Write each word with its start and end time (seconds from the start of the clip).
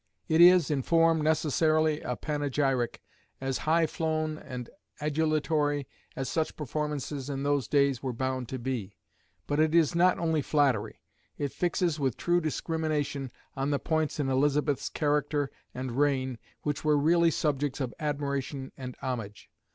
It 0.27 0.41
is, 0.41 0.71
in 0.71 0.81
form, 0.81 1.21
necessarily 1.21 2.01
a 2.01 2.15
panegyric, 2.15 3.03
as 3.39 3.59
high 3.69 3.85
flown 3.85 4.39
and 4.39 4.67
adulatory 4.99 5.85
as 6.15 6.27
such 6.27 6.55
performances 6.55 7.29
in 7.29 7.43
those 7.43 7.67
days 7.67 8.01
were 8.01 8.11
bound 8.11 8.49
to 8.49 8.57
be. 8.57 8.97
But 9.45 9.59
it 9.59 9.75
is 9.75 9.93
not 9.93 10.17
only 10.17 10.41
flattery. 10.41 11.01
It 11.37 11.51
fixes 11.51 11.99
with 11.99 12.17
true 12.17 12.41
discrimination 12.41 13.29
on 13.55 13.69
the 13.69 13.77
points 13.77 14.19
in 14.19 14.27
Elizabeth's 14.27 14.89
character 14.89 15.51
and 15.71 15.91
reign 15.91 16.39
which 16.63 16.83
were 16.83 16.97
really 16.97 17.29
subjects 17.29 17.79
of 17.79 17.93
admiration 17.99 18.71
and 18.75 18.95
homage. 19.01 19.51